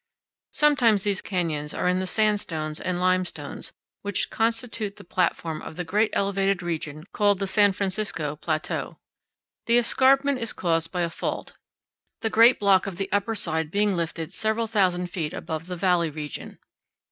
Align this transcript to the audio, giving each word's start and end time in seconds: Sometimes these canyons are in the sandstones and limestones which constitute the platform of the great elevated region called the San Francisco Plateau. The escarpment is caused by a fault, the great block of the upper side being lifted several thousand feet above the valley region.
Sometimes 0.49 1.03
these 1.03 1.21
canyons 1.21 1.75
are 1.75 1.87
in 1.87 1.99
the 1.99 2.07
sandstones 2.07 2.79
and 2.79 2.99
limestones 2.99 3.71
which 4.01 4.31
constitute 4.31 4.95
the 4.95 5.03
platform 5.03 5.61
of 5.61 5.75
the 5.75 5.83
great 5.83 6.09
elevated 6.13 6.63
region 6.63 7.03
called 7.13 7.37
the 7.37 7.45
San 7.45 7.71
Francisco 7.71 8.35
Plateau. 8.35 8.97
The 9.67 9.77
escarpment 9.77 10.39
is 10.39 10.53
caused 10.53 10.91
by 10.91 11.01
a 11.03 11.09
fault, 11.11 11.55
the 12.21 12.31
great 12.31 12.59
block 12.59 12.87
of 12.87 12.97
the 12.97 13.11
upper 13.11 13.35
side 13.35 13.69
being 13.69 13.95
lifted 13.95 14.33
several 14.33 14.65
thousand 14.65 15.11
feet 15.11 15.33
above 15.33 15.67
the 15.67 15.75
valley 15.77 16.09
region. 16.09 16.57